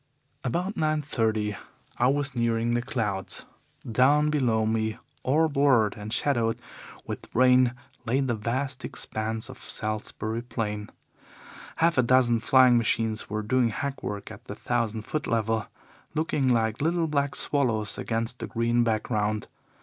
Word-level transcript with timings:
"About 0.43 0.75
nine 0.75 1.03
thirty 1.03 1.55
I 1.99 2.07
was 2.07 2.33
nearing 2.35 2.73
the 2.73 2.81
clouds. 2.81 3.45
Down 3.87 4.31
below 4.31 4.65
me, 4.65 4.97
all 5.21 5.47
blurred 5.47 5.95
and 5.95 6.11
shadowed 6.11 6.59
with 7.05 7.27
rain, 7.35 7.75
lay 8.03 8.19
the 8.21 8.33
vast 8.33 8.83
expanse 8.83 9.47
of 9.47 9.59
Salisbury 9.59 10.41
Plain. 10.41 10.89
Half 11.75 11.99
a 11.99 12.01
dozen 12.01 12.39
flying 12.39 12.79
machines 12.79 13.29
were 13.29 13.43
doing 13.43 13.69
hackwork 13.69 14.31
at 14.31 14.45
the 14.45 14.55
thousand 14.55 15.03
foot 15.03 15.27
level, 15.27 15.67
looking 16.15 16.47
like 16.47 16.81
little 16.81 17.05
black 17.05 17.35
swallows 17.35 17.99
against 17.99 18.39
the 18.39 18.47
green 18.47 18.83
background. 18.83 19.47